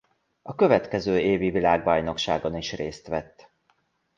A 0.41 0.55
következő 0.55 1.19
évi 1.19 1.49
világbajnokságon 1.49 2.55
is 2.55 2.73
részt 2.73 3.07
vett. 3.07 3.51